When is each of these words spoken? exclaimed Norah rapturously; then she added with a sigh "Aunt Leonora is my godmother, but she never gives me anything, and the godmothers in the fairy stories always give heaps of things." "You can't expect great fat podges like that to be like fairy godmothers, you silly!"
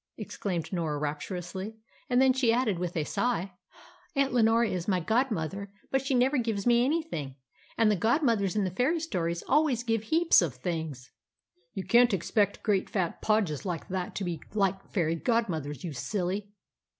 exclaimed 0.17 0.73
Norah 0.73 0.97
rapturously; 0.97 1.75
then 2.09 2.33
she 2.33 2.51
added 2.51 2.79
with 2.79 2.97
a 2.97 3.03
sigh 3.03 3.51
"Aunt 4.15 4.33
Leonora 4.33 4.67
is 4.67 4.87
my 4.87 4.99
godmother, 4.99 5.71
but 5.91 6.01
she 6.03 6.15
never 6.15 6.39
gives 6.39 6.65
me 6.65 6.83
anything, 6.83 7.35
and 7.77 7.91
the 7.91 7.95
godmothers 7.95 8.55
in 8.55 8.63
the 8.63 8.71
fairy 8.71 8.99
stories 8.99 9.43
always 9.47 9.83
give 9.83 10.01
heaps 10.05 10.41
of 10.41 10.55
things." 10.55 11.11
"You 11.75 11.83
can't 11.83 12.15
expect 12.15 12.63
great 12.63 12.89
fat 12.89 13.21
podges 13.21 13.63
like 13.63 13.89
that 13.89 14.15
to 14.15 14.23
be 14.23 14.41
like 14.55 14.89
fairy 14.89 15.13
godmothers, 15.13 15.83
you 15.83 15.93
silly!" 15.93 16.51